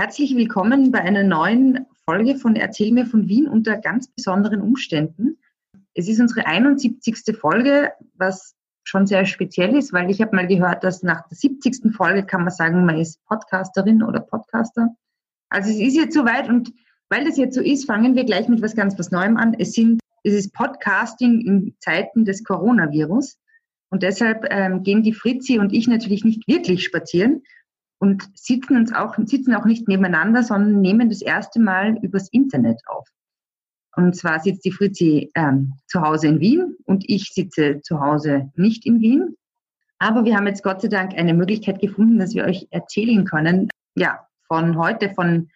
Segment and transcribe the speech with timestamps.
[0.00, 5.36] Herzlich willkommen bei einer neuen Folge von Erzähl mir von Wien unter ganz besonderen Umständen.
[5.92, 7.36] Es ist unsere 71.
[7.38, 11.94] Folge, was schon sehr speziell ist, weil ich habe mal gehört, dass nach der 70.
[11.94, 14.88] Folge kann man sagen, man ist Podcasterin oder Podcaster.
[15.50, 16.72] Also es ist jetzt soweit und
[17.10, 19.54] weil das jetzt so ist, fangen wir gleich mit was ganz was Neuem an.
[19.58, 23.36] Es sind, es ist Podcasting in Zeiten des Coronavirus.
[23.90, 27.42] Und deshalb ähm, gehen die Fritzi und ich natürlich nicht wirklich spazieren
[28.00, 32.80] und sitzen uns auch, sitzen auch nicht nebeneinander, sondern nehmen das erste Mal übers Internet
[32.86, 33.06] auf.
[33.94, 38.50] Und zwar sitzt die Fritzi ähm, zu Hause in Wien und ich sitze zu Hause
[38.56, 39.36] nicht in Wien.
[39.98, 43.68] Aber wir haben jetzt Gott sei Dank eine Möglichkeit gefunden, dass wir euch erzählen können,
[43.94, 45.50] ja, von heute, von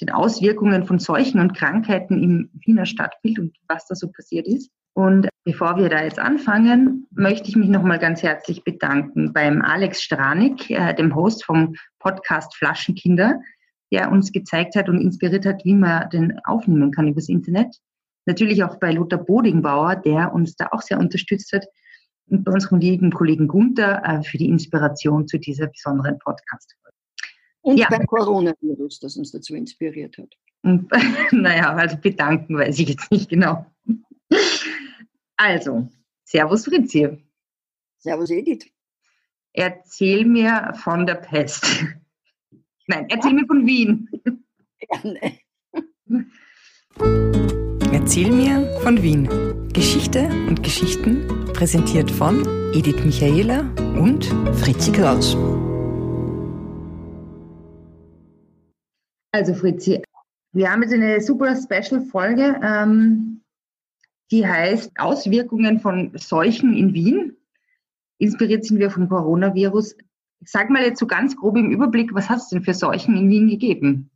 [0.00, 4.70] den Auswirkungen von Seuchen und Krankheiten im Wiener Stadtbild und was da so passiert ist.
[4.94, 10.02] Und bevor wir da jetzt anfangen, möchte ich mich nochmal ganz herzlich bedanken beim Alex
[10.02, 13.40] Stranik, äh, dem Host vom Podcast Flaschenkinder,
[13.92, 17.76] der uns gezeigt hat und inspiriert hat, wie man den aufnehmen kann übers Internet.
[18.26, 21.66] Natürlich auch bei Lothar Bodingbauer, der uns da auch sehr unterstützt hat.
[22.26, 26.76] Und bei unserem lieben Kollegen Gunther äh, für die Inspiration zu dieser besonderen Podcast.
[27.62, 27.88] Und ja.
[27.90, 30.32] beim Coronavirus, das uns dazu inspiriert hat.
[30.62, 30.88] Und,
[31.32, 33.66] naja, also bedanken weiß ich jetzt nicht genau.
[35.36, 35.88] Also,
[36.24, 37.24] Servus Fritzi.
[37.98, 38.66] Servus Edith.
[39.52, 41.64] Erzähl mir von der Pest.
[42.86, 43.40] Nein, erzähl ja.
[43.40, 44.08] mir von Wien.
[44.78, 45.38] Gerne.
[47.92, 49.28] Erzähl mir von Wien.
[49.72, 53.60] Geschichte und Geschichten präsentiert von Edith Michaela
[53.98, 55.34] und Fritzi Kraus.
[59.32, 60.02] Also Fritzi,
[60.52, 62.60] wir haben jetzt eine super Special-Folge.
[62.62, 63.43] Ähm,
[64.30, 67.36] die heißt Auswirkungen von Seuchen in Wien.
[68.18, 69.96] Inspiriert sind wir vom Coronavirus.
[70.44, 73.30] Sag mal jetzt so ganz grob im Überblick, was hat es denn für Seuchen in
[73.30, 74.10] Wien gegeben?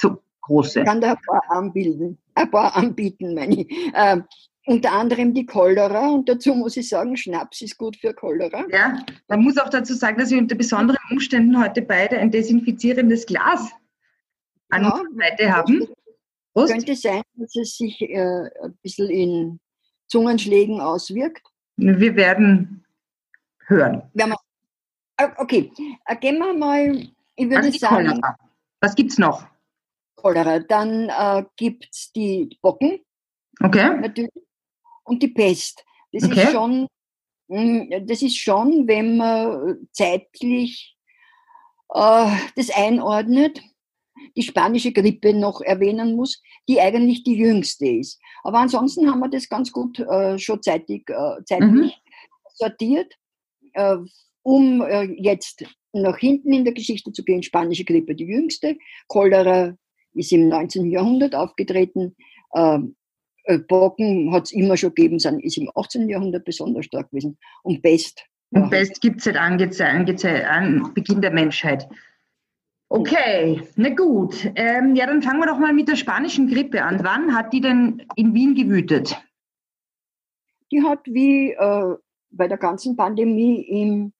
[0.00, 0.80] So große.
[0.80, 3.92] Ich kann da ein paar anbilden, ein paar anbieten, meine ich.
[3.94, 4.24] Ähm,
[4.68, 8.66] unter anderem die Cholera und dazu muss ich sagen, Schnaps ist gut für Cholera.
[8.70, 13.24] Ja, man muss auch dazu sagen, dass wir unter besonderen Umständen heute beide ein desinfizierendes
[13.24, 13.70] Glas
[14.68, 15.88] an ja, unserer Seite haben.
[16.58, 16.72] Prost.
[16.72, 19.60] Könnte sein, dass es sich äh, ein bisschen in
[20.08, 21.46] Zungenschlägen auswirkt.
[21.76, 22.84] Wir werden
[23.66, 24.02] hören.
[24.14, 24.34] Wir
[25.18, 25.72] äh, okay,
[26.06, 26.96] äh, gehen wir mal,
[27.36, 28.06] ich würde also sagen.
[28.06, 28.36] Cholera.
[28.80, 29.46] Was gibt es noch?
[30.16, 30.60] Cholera.
[30.60, 33.00] Dann äh, gibt es die Bocken.
[33.60, 33.98] Okay.
[34.00, 34.30] Natürlich.
[35.04, 35.84] Und die Pest.
[36.12, 36.44] Das okay.
[36.44, 36.86] ist schon,
[37.48, 40.96] hm, das ist schon, wenn man zeitlich
[41.92, 43.60] äh, das einordnet,
[44.36, 48.20] die spanische Grippe noch erwähnen muss, die eigentlich die jüngste ist.
[48.42, 51.92] Aber ansonsten haben wir das ganz gut äh, schon zeitig, äh, zeitlich mhm.
[52.54, 53.14] sortiert,
[53.72, 53.96] äh,
[54.42, 57.42] um äh, jetzt nach hinten in der Geschichte zu gehen.
[57.42, 58.76] Spanische Grippe die jüngste,
[59.08, 59.74] Cholera
[60.14, 60.90] ist im 19.
[60.90, 62.16] Jahrhundert aufgetreten,
[62.54, 62.96] ähm,
[63.44, 66.08] äh, Pocken hat es immer schon gegeben, sind, ist im 18.
[66.08, 67.38] Jahrhundert besonders stark gewesen.
[67.62, 68.24] Und Pest.
[68.50, 71.88] Und Pest gibt es seit Angeze Angeze an Beginn der Menschheit.
[72.90, 74.50] Okay, na gut.
[74.54, 77.04] Ähm, ja, dann fangen wir doch mal mit der spanischen Grippe an.
[77.04, 79.22] Wann hat die denn in Wien gewütet?
[80.72, 81.96] Die hat wie äh,
[82.30, 84.12] bei der ganzen Pandemie im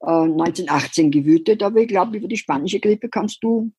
[0.00, 3.72] äh, 1918 gewütet, aber ich glaube, über die spanische Grippe kannst du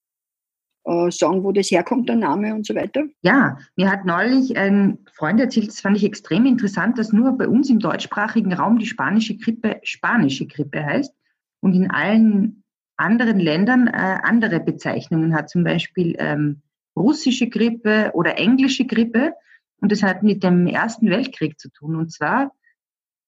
[0.86, 3.04] äh, sagen, wo das herkommt, der Name und so weiter?
[3.22, 7.48] Ja, mir hat neulich ein Freund erzählt, das fand ich extrem interessant, dass nur bei
[7.48, 11.14] uns im deutschsprachigen Raum die spanische Grippe spanische Grippe heißt
[11.60, 12.61] und in allen
[13.02, 16.62] anderen Ländern äh, andere Bezeichnungen hat, zum Beispiel ähm,
[16.96, 19.34] russische Grippe oder englische Grippe.
[19.82, 21.96] Und das hat mit dem Ersten Weltkrieg zu tun.
[21.96, 22.52] Und zwar,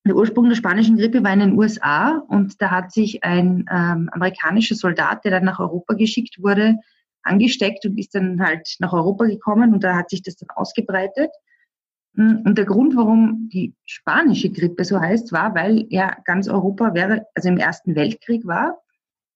[0.05, 4.09] der Ursprung der spanischen Grippe war in den USA und da hat sich ein ähm,
[4.11, 6.77] amerikanischer Soldat, der dann nach Europa geschickt wurde,
[7.23, 11.31] angesteckt und ist dann halt nach Europa gekommen und da hat sich das dann ausgebreitet.
[12.15, 17.25] Und der Grund, warum die spanische Grippe so heißt, war, weil ja ganz Europa wäre,
[17.33, 18.82] also im Ersten Weltkrieg war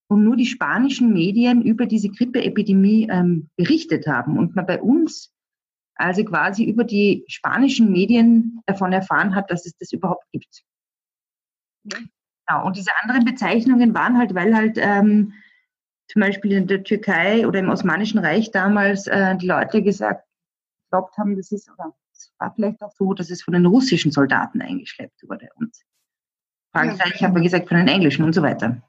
[0.07, 5.33] und nur die spanischen Medien über diese Grippeepidemie ähm, berichtet haben und man bei uns
[5.95, 10.63] also quasi über die spanischen Medien davon erfahren hat, dass es das überhaupt gibt.
[11.91, 11.99] Ja.
[12.47, 12.65] Genau.
[12.65, 15.33] Und diese anderen Bezeichnungen waren halt, weil halt ähm,
[16.07, 20.25] zum Beispiel in der Türkei oder im Osmanischen Reich damals äh, die Leute gesagt,
[20.89, 24.11] glaubt haben, das ist, oder es war vielleicht auch so, dass es von den russischen
[24.11, 25.49] Soldaten eingeschleppt wurde.
[25.55, 25.75] Und
[26.71, 27.27] Frankreich ja.
[27.27, 28.81] hat man gesagt, von den englischen und so weiter.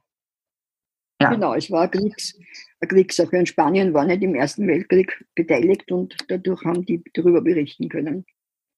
[1.21, 1.31] Ja.
[1.31, 2.39] Genau, es war Kriegs,
[2.81, 3.37] Kriegssache.
[3.37, 8.25] Und Spanien war nicht im Ersten Weltkrieg beteiligt und dadurch haben die darüber berichten können.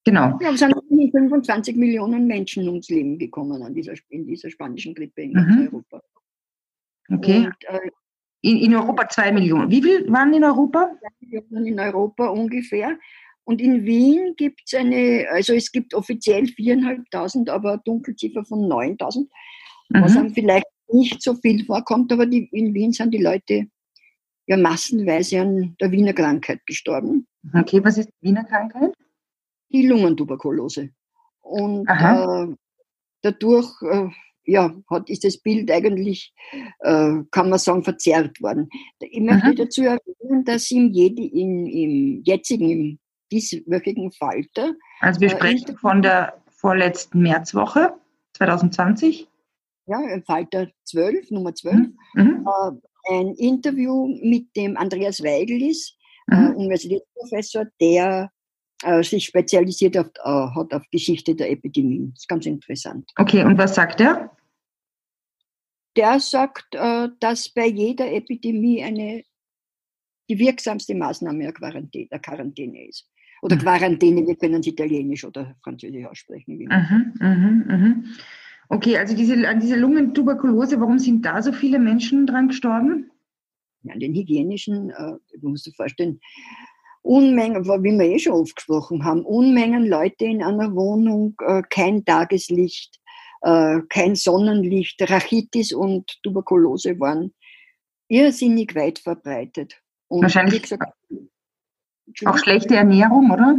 [0.05, 0.39] Genau.
[0.41, 0.75] Ja, es sind
[1.13, 5.69] 25 Millionen Menschen ums Leben gekommen an dieser, in dieser spanischen Grippe in mhm.
[5.71, 6.03] Europa.
[7.13, 7.47] Okay.
[7.47, 7.91] Und, äh,
[8.43, 9.71] In, in Europa zwei Millionen.
[9.71, 10.91] Wie viel waren in Europa?
[10.99, 12.99] Zwei Millionen in Europa ungefähr.
[13.45, 19.29] Und in Wien gibt es eine, also es gibt offiziell 4.500, aber Dunkelziffer von 9.000,
[19.91, 20.03] mhm.
[20.03, 23.67] was einem vielleicht nicht so viel vorkommt, aber die, in Wien sind die Leute
[24.47, 27.27] ja massenweise an der Wiener Krankheit gestorben.
[27.55, 28.93] Okay, was ist die Wiener Krankheit?
[29.73, 30.91] Die Lungentuberkulose.
[31.41, 32.47] Und äh,
[33.23, 34.09] dadurch äh,
[34.45, 36.35] ja, hat, ist das Bild eigentlich,
[36.81, 38.69] äh, kann man sagen, verzerrt worden.
[38.99, 39.55] Ich möchte Aha.
[39.55, 42.99] dazu erwähnen, dass im, Jedi, in, im jetzigen, im
[43.31, 44.75] dieswöchigen Falter.
[45.01, 47.95] Also wir äh, sprechen von der vorletzten Märzwoche
[48.35, 49.29] 2020.
[49.87, 51.75] Ja, im Falter 12, Nummer 12.
[51.77, 51.97] Mhm.
[52.15, 52.47] mhm.
[52.47, 52.73] Äh,
[53.09, 55.97] ein Interview mit dem Andreas Weigel ist,
[56.31, 56.57] äh, mhm.
[56.57, 58.31] Universitätsprofessor, der
[58.83, 62.11] äh, sich spezialisiert auf, äh, hat auf Geschichte der Epidemie.
[62.13, 63.11] Das ist ganz interessant.
[63.17, 64.31] Okay, und was sagt er?
[65.97, 69.23] Der sagt, äh, dass bei jeder Epidemie eine,
[70.29, 73.09] die wirksamste Maßnahme der Quarantäne, der Quarantäne ist.
[73.43, 73.61] Oder mhm.
[73.61, 76.59] Quarantäne, wir können es italienisch oder französisch aussprechen.
[76.59, 78.05] Mhm, mhm, mhm.
[78.71, 83.11] Okay, also diese, an dieser Lungentuberkulose, warum sind da so viele Menschen dran gestorben?
[83.89, 86.21] An den hygienischen, äh, du musst dir vorstellen,
[87.03, 92.05] Unmengen, wie wir eh schon oft gesprochen haben, Unmengen Leute in einer Wohnung, äh, kein
[92.05, 93.01] Tageslicht,
[93.41, 97.35] äh, kein Sonnenlicht, Rachitis und Tuberkulose waren
[98.07, 99.83] irrsinnig weit verbreitet.
[100.07, 100.93] Und Wahrscheinlich gesagt,
[102.25, 103.59] auch schlechte Ernährung, oder?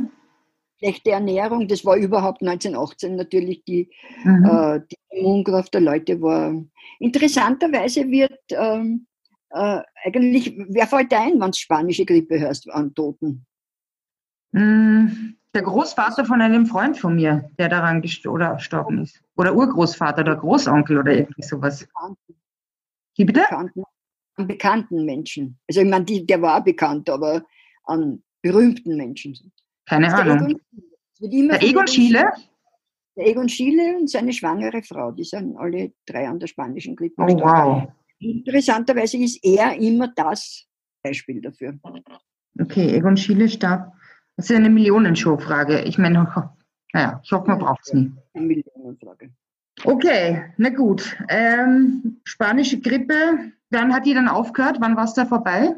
[0.81, 3.89] Schlechte Ernährung, das war überhaupt 1918 natürlich die,
[4.23, 4.45] mhm.
[4.45, 6.55] äh, die Immunkraft der Leute war.
[6.99, 9.05] Interessanterweise wird ähm,
[9.51, 13.45] äh, eigentlich, wer fällt ein, wenn du spanische Grippe hörst an Toten?
[14.53, 19.21] Mm, der Großvater von einem Freund von mir, der daran gestorben ist.
[19.37, 21.87] Oder Urgroßvater oder Großonkel oder irgendwie sowas.
[23.17, 23.41] Wie bitte?
[23.41, 23.83] Bekannten,
[24.35, 25.59] an bekannten Menschen.
[25.67, 27.43] Also ich meine, die, der war bekannt, aber
[27.83, 29.51] an berühmten Menschen.
[29.91, 30.57] Keine Ahnung.
[31.19, 32.31] Egon, der Egon Schiele?
[33.17, 37.21] Der Egon Schiele und seine schwangere Frau, die sind alle drei an der spanischen Grippe
[37.21, 37.91] Oh wow.
[38.19, 40.65] Interessanterweise ist er immer das
[41.03, 41.77] Beispiel dafür.
[42.57, 43.91] Okay, Egon Schiele starb.
[44.37, 45.81] Das ist eine Millionenshow-Frage.
[45.81, 46.19] Ich meine,
[46.93, 48.13] naja, ich hoffe, man braucht es nie.
[48.33, 49.29] Eine Millionenfrage.
[49.83, 51.17] Okay, na gut.
[51.27, 54.77] Ähm, spanische Grippe, wann hat die dann aufgehört?
[54.79, 55.75] Wann war es da vorbei?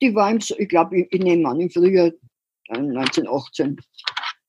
[0.00, 2.12] Die war, im, ich glaube, ich, ich nehme an, im Frühjahr
[2.68, 3.76] 1918.
[3.76, 3.82] Äh,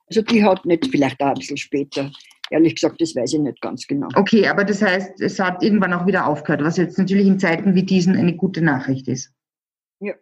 [0.08, 2.12] also die hat nicht, vielleicht auch ein bisschen später.
[2.50, 4.08] Ehrlich gesagt, das weiß ich nicht ganz genau.
[4.16, 7.76] Okay, aber das heißt, es hat irgendwann auch wieder aufgehört, was jetzt natürlich in Zeiten
[7.76, 9.32] wie diesen eine gute Nachricht ist.
[10.00, 10.16] Ja.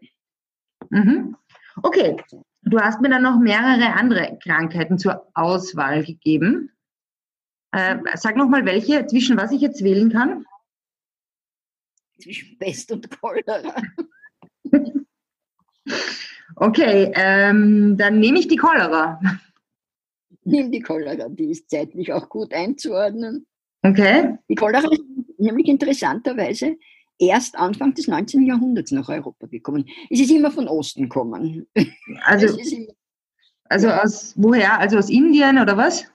[0.90, 1.38] Mhm.
[1.84, 2.18] Okay,
[2.64, 6.72] du hast mir dann noch mehrere andere Krankheiten zur Auswahl gegeben.
[7.72, 10.46] Äh, sag nochmal welche, zwischen was ich jetzt wählen kann.
[12.20, 13.74] Zwischen Pest und Cholera.
[16.58, 19.20] okay, ähm, dann nehme ich die Cholera
[20.48, 23.46] nimm die Cholera, die ist zeitlich auch gut einzuordnen.
[23.84, 24.38] Okay.
[24.50, 25.04] Die Cholera ist
[25.38, 26.78] nämlich interessanterweise
[27.20, 28.46] erst Anfang des 19.
[28.46, 29.86] Jahrhunderts nach Europa gekommen.
[30.10, 31.68] Es ist immer von Osten gekommen.
[32.26, 32.58] Also,
[33.70, 34.02] also ja.
[34.02, 34.80] aus woher?
[34.80, 36.06] Also aus Indien oder was?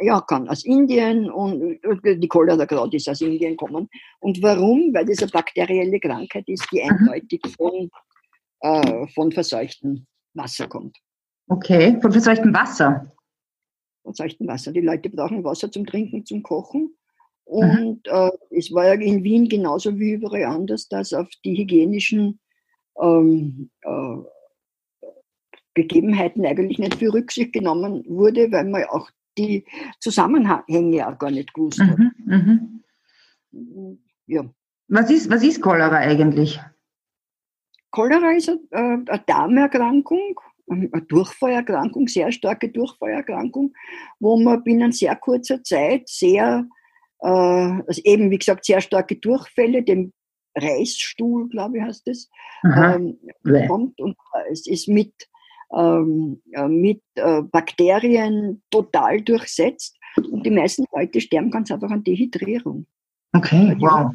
[0.00, 3.88] Ja, kann aus Indien und die Cholera gerade ist aus Indien gekommen.
[4.20, 4.94] Und warum?
[4.94, 7.90] Weil das eine bakterielle Krankheit ist, die eindeutig von,
[8.60, 10.96] äh, von verseuchtem Wasser kommt.
[11.48, 13.10] Okay, von verseuchtem Wasser
[14.02, 14.72] von seichtem Wasser.
[14.72, 16.94] Die Leute brauchen Wasser zum Trinken, zum Kochen.
[17.44, 18.00] Und mhm.
[18.04, 22.38] äh, es war ja in Wien genauso wie überall anders, dass auf die hygienischen
[23.00, 24.16] ähm, äh,
[25.74, 29.64] Gegebenheiten eigentlich nicht viel Rücksicht genommen wurde, weil man auch die
[30.00, 31.98] Zusammenhänge ja gar nicht gewusst hat.
[31.98, 32.82] Mhm,
[33.52, 33.98] mhm.
[34.26, 34.44] Ja.
[34.88, 36.60] Was ist, was ist Cholera eigentlich?
[37.90, 40.38] Cholera ist eine, äh, eine Darmerkrankung
[40.70, 43.74] eine Durchfallerkrankung, sehr starke Durchfallerkrankung,
[44.18, 46.66] wo man binnen sehr kurzer Zeit sehr,
[47.20, 50.12] äh, also eben wie gesagt, sehr starke Durchfälle, den
[50.56, 52.28] Reißstuhl, glaube ich, heißt es,
[52.64, 53.18] ähm,
[53.68, 54.16] kommt und
[54.50, 55.14] es ist mit,
[55.76, 62.86] ähm, mit äh, Bakterien total durchsetzt und die meisten Leute sterben ganz einfach an Dehydrierung.
[63.32, 64.10] Okay, wow.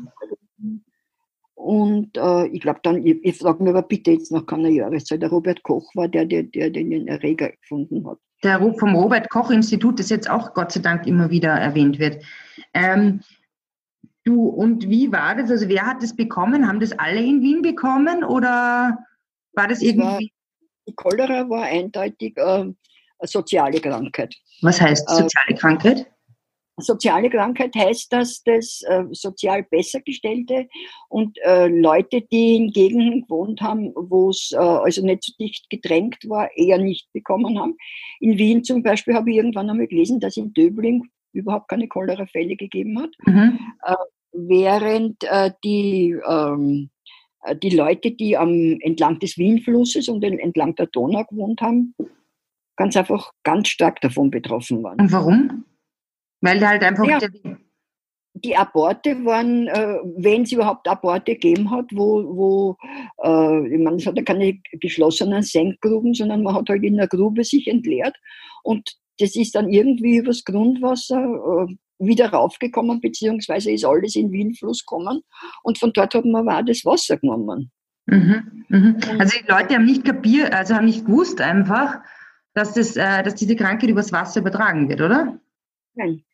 [1.55, 5.21] Und äh, ich glaube dann, ich, ich frage mich aber bitte jetzt nach keiner Jahreszeit,
[5.21, 8.19] der Robert Koch war der, der, der den Erreger gefunden hat.
[8.43, 12.23] Der vom Robert Koch Institut, das jetzt auch Gott sei Dank immer wieder erwähnt wird.
[12.73, 13.21] Ähm,
[14.25, 15.49] du, und wie war das?
[15.49, 16.67] Also wer hat das bekommen?
[16.67, 18.99] Haben das alle in Wien bekommen oder
[19.53, 20.31] war das, irgendwie?
[20.87, 22.75] Die Cholera war eindeutig äh, eine
[23.23, 24.35] soziale Krankheit.
[24.61, 26.11] Was heißt äh, soziale äh, Krankheit?
[26.77, 30.67] Soziale Krankheit heißt das, dass äh, sozial Bessergestellte
[31.09, 35.69] und äh, Leute, die in Gegenden gewohnt haben, wo es äh, also nicht so dicht
[35.69, 37.77] gedrängt war, eher nicht bekommen haben.
[38.19, 41.03] In Wien zum Beispiel habe ich irgendwann einmal gelesen, dass in Döbling
[41.33, 43.59] überhaupt keine Cholera-Fälle gegeben hat, mhm.
[43.85, 43.95] Äh,
[44.31, 46.89] während äh, die ähm,
[47.45, 51.95] äh, die Leute, die am, entlang des Wienflusses und entlang der Donau gewohnt haben,
[52.75, 54.99] ganz einfach ganz stark davon betroffen waren.
[54.99, 55.65] Und warum?
[56.45, 57.19] Weil halt einfach ja,
[58.43, 62.77] die Aborte waren, äh, wenn es überhaupt Aborte gegeben hat, wo, wo
[63.23, 67.07] äh, ich meine, es hat ja keine geschlossenen Senkgruben, sondern man hat halt in der
[67.07, 68.15] Grube sich entleert
[68.63, 74.85] und das ist dann irgendwie übers Grundwasser äh, wieder raufgekommen, beziehungsweise ist alles in Wienfluss
[74.85, 75.21] gekommen
[75.63, 77.71] und von dort hat man auch das Wasser genommen.
[78.07, 78.97] Mhm, mhm.
[79.17, 81.99] Also die Leute haben nicht kapiert, also haben nicht gewusst einfach,
[82.53, 85.39] dass, das, äh, dass diese Krankheit übers Wasser übertragen wird, oder?
[85.93, 86.24] Nein,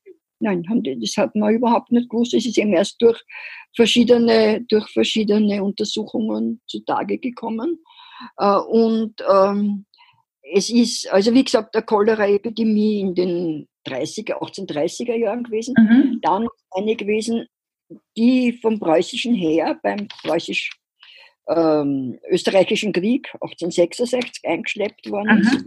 [0.41, 0.63] nein,
[1.01, 2.33] das hat man überhaupt nicht gewusst.
[2.33, 3.21] Es ist eben erst durch
[3.75, 7.79] verschiedene, durch verschiedene Untersuchungen zutage gekommen.
[8.37, 9.85] Äh, und ähm,
[10.53, 15.73] es ist, also wie gesagt, der Cholera-Epidemie in den 30er, 1830er Jahren gewesen.
[15.77, 16.19] Mhm.
[16.21, 17.47] Dann eine gewesen,
[18.17, 25.41] die vom preußischen Heer beim preußisch-österreichischen ähm, Krieg 1866 eingeschleppt worden mhm.
[25.41, 25.55] ist.
[25.55, 25.63] Äh,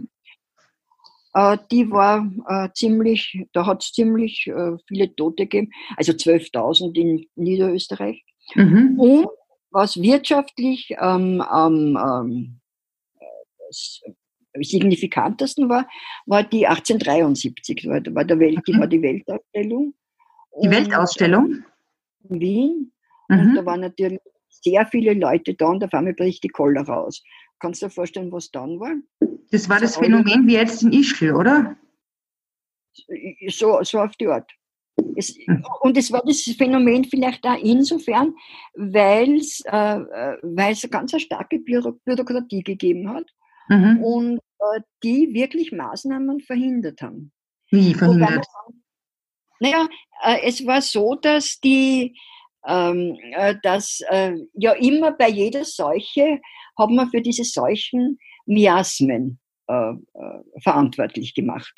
[1.71, 7.25] die war äh, ziemlich, da hat es ziemlich äh, viele Tote gegeben, also 12.000 in
[7.35, 8.23] Niederösterreich.
[8.53, 8.97] Mhm.
[8.97, 9.27] Und
[9.71, 12.61] was wirtschaftlich ähm, ähm,
[14.61, 15.87] signifikantesten war,
[16.25, 19.93] war die 1873, war, war, der Welt, die war die Weltausstellung.
[20.63, 21.65] Die Weltausstellung?
[22.29, 22.93] In Wien.
[23.27, 23.39] Mhm.
[23.39, 27.21] Und da waren natürlich sehr viele Leute da und auf einmal bricht die Cholera aus.
[27.65, 28.93] Kannst du dir vorstellen, was dann war?
[29.49, 31.75] Das war das, das Phänomen wie jetzt in Ischgl, oder?
[33.47, 34.51] So, so auf die Art.
[35.15, 35.65] Es, hm.
[35.81, 38.35] und es war das Phänomen vielleicht auch insofern,
[38.75, 43.25] weil es äh, äh eine ganz starke Bürokratie gegeben hat
[43.67, 44.03] mhm.
[44.03, 47.31] und äh, die wirklich Maßnahmen verhindert haben.
[47.71, 48.45] Wie verhindert?
[49.59, 49.87] naja,
[50.23, 52.15] äh, es war so, dass die
[52.67, 56.41] ähm, äh, dass äh, ja immer bei jeder Seuche
[56.77, 61.73] haben wir für diese Seuchen Miasmen äh, äh, verantwortlich gemacht.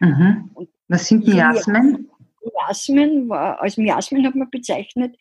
[0.00, 0.50] Mhm.
[0.88, 2.10] Was sind Miasmen?
[2.44, 5.16] Miasmen war, als Miasmen hat man bezeichnet,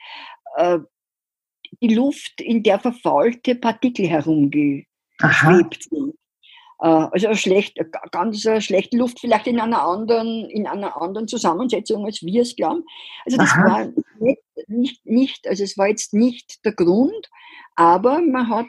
[0.58, 0.80] äh,
[1.82, 6.16] die Luft, in der verfaulte Partikel herumgeschwebt sind.
[6.82, 7.80] Äh, also schlecht,
[8.12, 12.84] ganz schlechte Luft, vielleicht in einer anderen, in einer anderen Zusammensetzung, als wir es glauben.
[13.26, 13.66] Also das Aha.
[13.66, 17.30] war nicht, nicht, nicht, also es war jetzt nicht der Grund,
[17.76, 18.68] aber man hat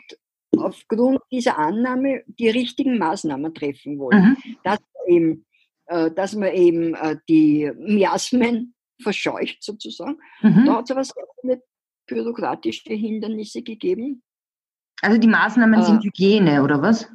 [0.59, 4.23] aufgrund dieser Annahme die richtigen Maßnahmen treffen wollen.
[4.23, 4.57] Mhm.
[4.63, 5.47] Dass, eben,
[5.87, 10.19] äh, dass man eben äh, die Miasmen verscheucht sozusagen.
[10.43, 10.65] Mhm.
[10.67, 11.63] Da hat es aber sehr viele
[12.07, 14.23] bürokratische Hindernisse gegeben.
[15.01, 17.09] Also die Maßnahmen äh, sind Hygiene oder was?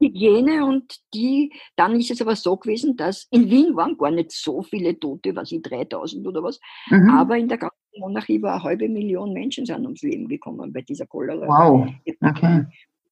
[0.00, 4.32] Hygiene und die, dann ist es aber so gewesen, dass in Wien waren gar nicht
[4.32, 7.10] so viele Tote, was ich 3000 oder was, mhm.
[7.10, 10.82] aber in der ganzen Monarchie war eine halbe Million Menschen sind ums Leben gekommen bei
[10.82, 11.46] dieser Cholera.
[11.46, 11.88] Wow,
[12.22, 12.66] okay.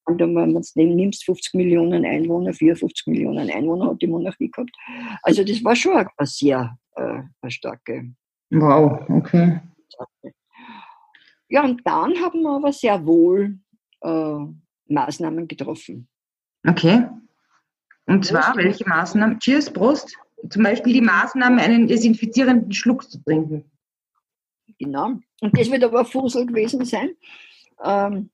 [0.05, 4.75] Und wenn man es nimmst, 50 Millionen Einwohner, 54 Millionen Einwohner hat die Monarchie gehabt.
[5.23, 8.15] Also das war schon eine sehr äh, eine starke.
[8.51, 9.61] Wow, okay.
[11.51, 13.59] Ja, und dann haben wir aber sehr wohl
[14.03, 14.39] äh,
[14.87, 16.09] Maßnahmen getroffen.
[16.67, 17.07] Okay.
[18.07, 19.39] Und zwar, welche Maßnahmen?
[19.39, 20.17] Cheers, Prost.
[20.49, 23.71] Zum Beispiel die Maßnahme, einen desinfizierenden Schluck zu trinken.
[24.79, 25.19] Genau.
[25.41, 27.11] Und das wird aber Fusel gewesen sein.
[27.83, 28.31] Ähm,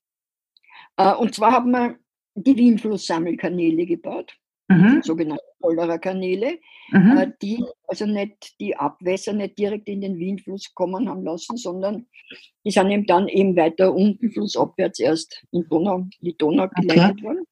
[0.97, 1.97] äh, und zwar haben wir
[2.35, 4.37] die Wienflusssammelkanäle gebaut,
[4.69, 5.03] mhm.
[5.03, 6.59] sogenannte Cholera-Kanäle,
[6.91, 7.17] mhm.
[7.17, 12.07] äh, die also nicht die Abwässer nicht direkt in den Wienfluss kommen haben lassen, sondern
[12.65, 17.23] die sind eben dann eben weiter unten flussabwärts erst in Donau, die Donau geleitet okay.
[17.23, 17.45] worden.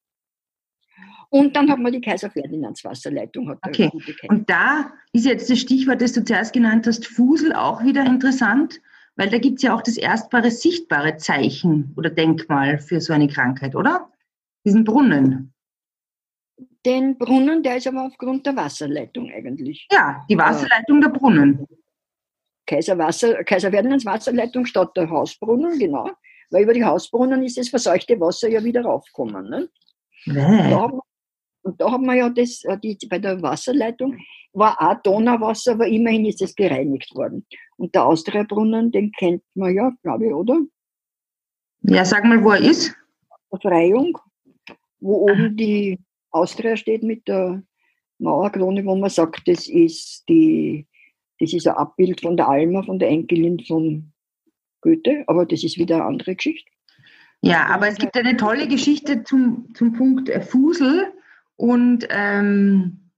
[1.33, 3.57] Und dann hat man die Kaiser Ferdinands Wasserleitung.
[3.63, 3.91] okay.
[4.29, 8.83] Und da ist jetzt das Stichwort, das du zuerst genannt hast, Fusel, auch wieder interessant,
[9.17, 13.29] weil da gibt es ja auch das erstbare sichtbare Zeichen oder Denkmal für so eine
[13.29, 14.11] Krankheit, oder?
[14.67, 15.55] Diesen Brunnen.
[16.85, 19.89] Den Brunnen, der ist aber aufgrund der Wasserleitung eigentlich.
[19.91, 21.67] Ja, die Wasserleitung der Brunnen.
[22.67, 26.11] Kaiser, Wasser, Kaiser Ferdinands Wasserleitung statt der Hausbrunnen, genau.
[26.51, 29.49] Weil über die Hausbrunnen ist das verseuchte Wasser ja wieder raufgekommen.
[29.49, 29.71] Ne?
[30.27, 31.01] Da haben
[31.63, 34.19] und da haben wir ja das, äh, die, bei der Wasserleitung
[34.53, 37.47] war auch Donauwasser, aber immerhin ist es gereinigt worden.
[37.77, 40.61] Und der Austria-Brunnen, den kennt man ja, glaube ich, oder?
[41.83, 42.95] Ja, sag mal, wo er ist.
[43.51, 44.19] Befreiung,
[45.01, 45.99] wo oben die
[46.31, 47.63] Austria steht mit der
[48.19, 50.87] Mauerkrone, wo man sagt, das ist die,
[51.39, 54.13] Das ist ein Abbild von der Alma, von der Enkelin von
[54.81, 56.71] Goethe, aber das ist wieder eine andere Geschichte.
[57.41, 61.13] Ja, aber es gibt eine tolle Geschichte zum, zum Punkt Fusel
[61.57, 63.11] und, ähm,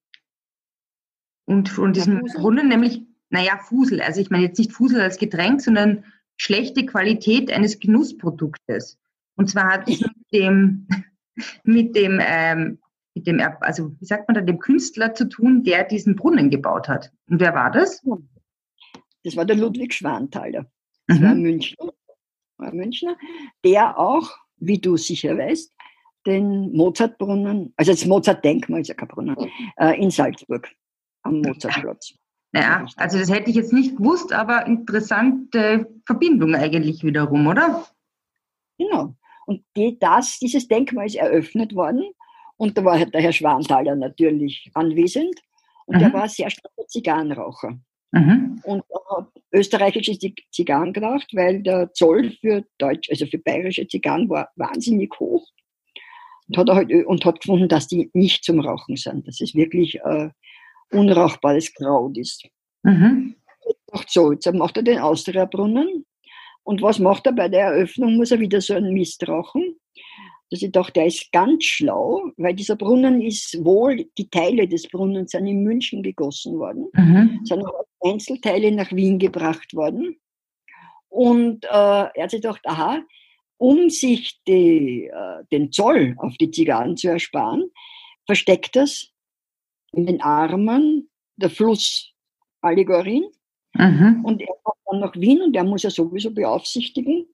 [1.47, 4.01] und von diesem Brunnen, nämlich, naja, Fusel.
[4.01, 6.05] Also ich meine jetzt nicht Fusel als Getränk, sondern
[6.37, 8.99] schlechte Qualität eines Genussproduktes.
[9.37, 10.89] Und zwar hat es mit dem,
[11.65, 12.79] mit dem, ähm,
[13.15, 16.89] mit dem, also wie sagt man da, dem Künstler zu tun, der diesen Brunnen gebaut
[16.89, 17.13] hat.
[17.29, 18.03] Und wer war das?
[19.23, 20.67] Das war der Ludwig Schwanthaler.
[21.07, 21.23] Das mhm.
[21.23, 21.93] war ein Münchner,
[22.57, 23.17] war ein Münchner,
[23.65, 25.73] der auch, wie du sicher weißt,
[26.27, 29.37] den Mozartbrunnen, also das Mozart-Denkmal ist ja kein Brunnen,
[29.77, 30.69] äh, in Salzburg
[31.23, 32.15] am Mozartplatz.
[32.55, 37.85] Ja, also das hätte ich jetzt nicht gewusst, aber interessante Verbindung eigentlich wiederum, oder?
[38.79, 39.17] Genau.
[39.47, 42.05] Und die, das, dieses Denkmal ist eröffnet worden
[42.57, 45.41] und da war der Herr Schwanthaler natürlich anwesend
[45.87, 46.01] und mhm.
[46.01, 47.79] der war sehr starker Zigarrenraucher.
[48.13, 48.61] Mhm.
[48.63, 50.17] Und er hat österreichische
[50.53, 55.45] Zigarren geraucht, weil der Zoll für Deutsch, also für bayerische Zigarren war wahnsinnig hoch.
[56.49, 59.27] Und hat, halt, und hat gefunden, dass die nicht zum Rauchen sind.
[59.27, 60.29] Das ist wirklich äh,
[60.91, 62.47] unrauchbares Kraut ist.
[62.83, 63.37] Mhm.
[63.93, 66.05] Macht so, jetzt macht er den Austria-Brunnen.
[66.65, 68.17] Und was macht er bei der Eröffnung?
[68.17, 69.77] Muss er wieder so einen Mist rauchen.
[70.51, 74.89] Dass ich dachte, der ist ganz schlau, weil dieser Brunnen ist wohl, die Teile des
[74.89, 77.41] Brunnens sind in München gegossen worden, mhm.
[77.45, 80.17] sind auch Einzelteile nach Wien gebracht worden.
[81.09, 83.03] Und äh, er hat sich gedacht, aha,
[83.65, 87.71] um sich die, äh, den Zoll auf die Zigarren zu ersparen,
[88.27, 89.09] versteckt das
[89.93, 93.25] in den Armen der Flussallegorien.
[93.73, 94.23] Mhm.
[94.23, 97.27] Und er kommt dann nach Wien und er muss ja sowieso beaufsichtigen,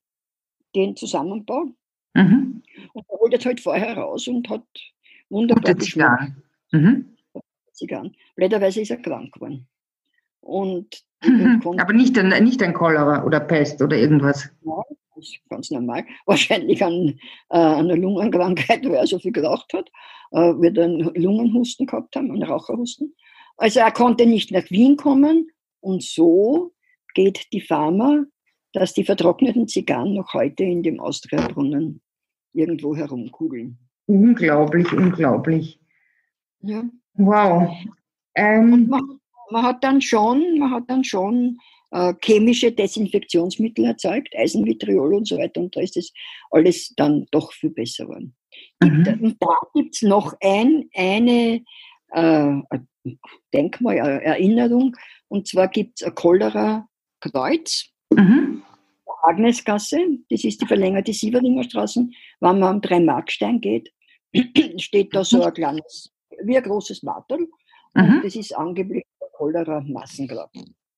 [0.76, 1.64] den Zusammenbau.
[2.14, 2.62] Mhm.
[2.92, 4.64] Und er holt jetzt halt vorher raus und hat
[5.30, 6.44] wunderbar Zigarren.
[6.70, 7.16] Mhm.
[7.72, 8.14] Zigarren.
[8.36, 9.66] Blöderweise ist er krank geworden.
[10.42, 11.60] Und mhm.
[11.76, 14.48] Aber nicht an, nicht an Cholera oder Pest oder irgendwas.
[14.64, 14.82] Ja,
[15.20, 16.04] das ist ganz normal.
[16.26, 17.18] Wahrscheinlich an
[17.50, 19.90] äh, einer Lungenkrankheit, weil er so viel geraucht hat
[20.32, 23.14] äh, wird einen Lungenhusten gehabt haben, einen Raucherhusten.
[23.56, 26.72] Also er konnte nicht nach Wien kommen und so
[27.14, 28.24] geht die Pharma,
[28.72, 32.00] dass die vertrockneten Zigarren noch heute in dem Austria-Brunnen
[32.52, 33.78] irgendwo herumkugeln.
[34.06, 35.80] Unglaublich, unglaublich.
[36.60, 36.84] Ja.
[37.14, 37.70] Wow.
[38.34, 41.58] Ähm, man, man, hat dann schon, man hat dann schon
[41.90, 46.12] äh, chemische Desinfektionsmittel erzeugt, Eisenvitriol und so weiter, und da ist das
[46.50, 48.36] alles dann doch viel besser geworden.
[48.82, 49.18] Mhm.
[49.20, 51.62] Und da gibt es noch ein, eine
[52.12, 52.78] äh,
[53.52, 54.96] Denkmal, Erinnerung,
[55.28, 57.86] und zwar gibt es ein Cholera-Kreuz.
[58.10, 58.62] Mhm.
[59.22, 59.98] Agnesgasse,
[60.30, 62.08] das ist die verlängerte Sieveringer Straße.
[62.40, 63.92] Wenn man am Dreimarkstein geht,
[64.80, 66.10] steht da so ein kleines,
[66.44, 67.48] wie ein großes Martel.
[67.94, 68.20] Mhm.
[68.22, 70.52] das ist angeblich der Cholera-Massengrab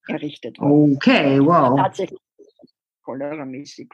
[0.09, 0.97] errichtet worden.
[0.97, 1.77] Okay, wow.
[1.79, 2.19] Tatsächlich
[3.03, 3.89] choleramäßig.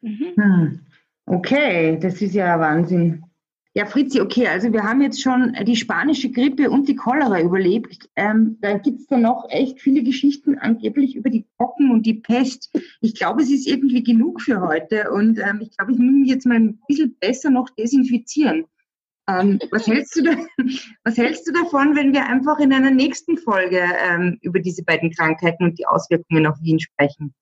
[0.00, 0.32] Mhm.
[0.36, 0.80] Hm.
[1.26, 3.24] Okay, das ist ja Wahnsinn.
[3.72, 8.08] Ja, Fritzi, okay, also wir haben jetzt schon die spanische Grippe und die Cholera überlebt.
[8.16, 12.14] Ähm, da gibt es dann noch echt viele Geschichten angeblich über die Pocken und die
[12.14, 12.76] Pest.
[13.00, 16.28] Ich glaube, es ist irgendwie genug für heute und ähm, ich glaube, ich muss mich
[16.28, 18.64] jetzt mal ein bisschen besser noch desinfizieren.
[19.38, 20.36] Ähm, was, hältst du da,
[21.04, 25.10] was hältst du davon, wenn wir einfach in einer nächsten Folge ähm, über diese beiden
[25.10, 27.34] Krankheiten und die Auswirkungen auf Wien sprechen?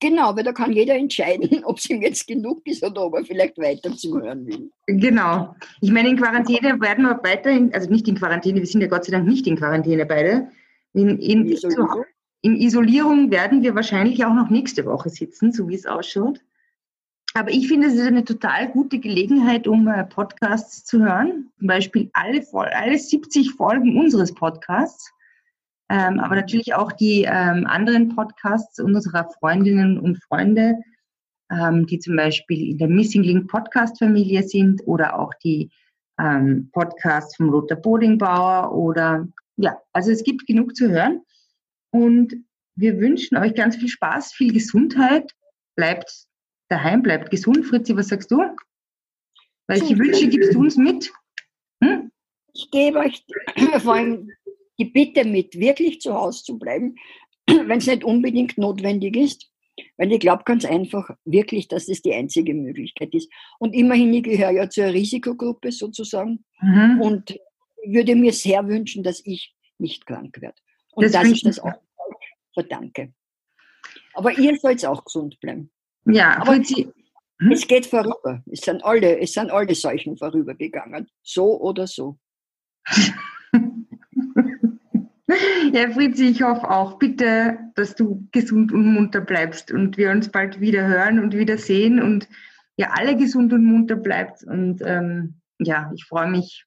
[0.00, 3.24] Genau, weil da kann jeder entscheiden, ob es ihm jetzt genug ist oder ob er
[3.24, 4.70] vielleicht weiter zuhören will.
[4.86, 5.54] Genau.
[5.80, 9.04] Ich meine, in Quarantäne werden wir weiterhin, also nicht in Quarantäne, wir sind ja Gott
[9.04, 10.50] sei Dank nicht in Quarantäne beide.
[10.92, 12.04] In, in, in, Isolierung.
[12.42, 16.40] in Isolierung werden wir wahrscheinlich auch noch nächste Woche sitzen, so wie es ausschaut.
[17.38, 21.48] Aber ich finde, es ist eine total gute Gelegenheit, um äh, Podcasts zu hören.
[21.58, 25.12] Zum Beispiel alle, alle 70 Folgen unseres Podcasts.
[25.88, 30.74] Ähm, aber natürlich auch die ähm, anderen Podcasts unserer Freundinnen und Freunde,
[31.48, 35.70] ähm, die zum Beispiel in der Missing Link Podcast Familie sind oder auch die
[36.18, 41.22] ähm, Podcasts vom Lothar Bodingbauer oder ja, also es gibt genug zu hören.
[41.90, 42.34] Und
[42.74, 45.30] wir wünschen euch ganz viel Spaß, viel Gesundheit,
[45.76, 46.27] bleibt
[46.68, 47.66] daheim, bleibt gesund.
[47.66, 48.42] Fritzi, was sagst du?
[49.66, 51.12] Welche Wünsche gibst du uns mit?
[51.82, 52.10] Hm?
[52.54, 53.24] Ich gebe euch
[53.82, 54.30] vor allem
[54.78, 56.96] die Bitte mit, wirklich zu Hause zu bleiben,
[57.46, 59.50] wenn es nicht unbedingt notwendig ist.
[59.96, 63.30] Weil ich glaube ganz einfach wirklich, dass das die einzige Möglichkeit ist.
[63.58, 66.44] Und immerhin, ich gehöre ja zur Risikogruppe sozusagen.
[66.60, 67.00] Mhm.
[67.00, 67.38] Und
[67.84, 70.56] würde mir sehr wünschen, dass ich nicht krank werde.
[70.92, 71.80] Und das dass ich das auch
[72.54, 73.12] verdanke.
[74.14, 75.70] Aber ihr sollt auch gesund bleiben.
[76.08, 76.88] Ja, aber Sie,
[77.40, 77.52] hm?
[77.52, 78.42] es geht vorüber.
[78.50, 81.08] Es sind alle, es sind alle Seuchen vorübergegangen.
[81.22, 82.18] So oder so.
[85.72, 90.30] Ja, Fritzi, ich hoffe auch bitte, dass du gesund und munter bleibst und wir uns
[90.30, 92.26] bald wieder hören und wieder sehen und
[92.76, 94.42] ihr alle gesund und munter bleibt.
[94.44, 96.64] Und ähm, ja, ich freue mich,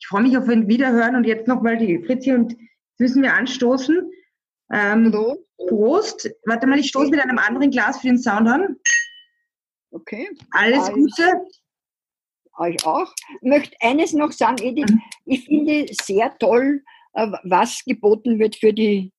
[0.00, 3.34] ich freue mich auf ein Wiederhören und jetzt nochmal die Fritzi und jetzt müssen wir
[3.34, 4.10] anstoßen.
[4.72, 5.40] Ähm, Prost.
[5.68, 6.30] Prost.
[6.44, 8.76] Warte mal, ich stoße mit einem anderen Glas für den Sound an.
[9.90, 10.28] Okay.
[10.50, 11.44] Alles, Gute.
[12.58, 13.12] Euch auch.
[13.40, 14.90] Ich möchte eines noch sagen, Edith.
[14.90, 15.02] Mhm.
[15.26, 19.12] Ich finde sehr toll, äh, was geboten wird für die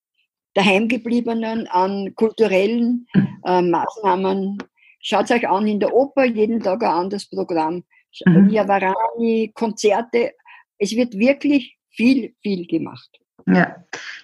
[0.54, 3.42] Daheimgebliebenen an kulturellen mhm.
[3.46, 4.58] äh, Maßnahmen.
[5.02, 7.84] Schaut euch an in der Oper, jeden Tag ein anderes Programm.
[8.26, 8.52] Mhm.
[8.54, 10.34] Varani, Konzerte.
[10.80, 13.20] Es wird wirklich viel, viel gemacht.
[13.48, 13.76] Ja.